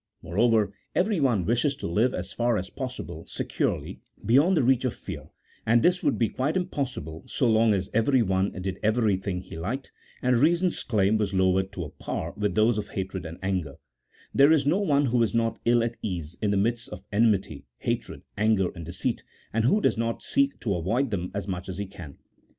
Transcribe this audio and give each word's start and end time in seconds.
Moreover, 0.23 0.73
everyone 0.95 1.45
wishes 1.45 1.75
to 1.75 1.85
live 1.85 2.11
as 2.15 2.33
far 2.33 2.57
as 2.57 2.71
possible 2.71 3.23
securely 3.27 4.01
beyond 4.25 4.57
the 4.57 4.63
reach 4.63 4.83
of 4.83 4.95
fear, 4.95 5.29
and 5.63 5.83
this 5.83 6.01
would 6.01 6.17
be 6.17 6.27
quite 6.27 6.57
impossible 6.57 7.21
so 7.27 7.47
long 7.47 7.71
as 7.75 7.87
everyone 7.93 8.51
did 8.63 8.79
everything 8.81 9.41
he 9.41 9.59
liked, 9.59 9.91
and 10.23 10.37
reason's 10.37 10.81
claim 10.81 11.19
was 11.19 11.35
lowered 11.35 11.71
to 11.73 11.83
a 11.83 11.91
par 11.91 12.33
with 12.35 12.55
those 12.55 12.79
of 12.79 12.89
hatred 12.89 13.27
and 13.27 13.37
anger; 13.43 13.75
there 14.33 14.51
is 14.51 14.65
no 14.65 14.79
one 14.79 15.05
who 15.05 15.21
is 15.21 15.35
not 15.35 15.59
ill 15.65 15.83
at 15.83 15.97
ease 16.01 16.35
in 16.41 16.49
the 16.49 16.57
midst 16.57 16.89
of 16.89 17.03
enmity, 17.11 17.67
hatred, 17.77 18.23
anger, 18.39 18.71
and 18.73 18.87
deceit, 18.87 19.21
and 19.53 19.65
who 19.65 19.79
does 19.81 19.99
not 19.99 20.23
seek 20.23 20.59
to 20.59 20.73
avoid 20.73 21.11
them 21.11 21.29
as 21.35 21.47
much 21.47 21.69
as 21.69 21.77
he 21.77 21.85
can. 21.85 22.17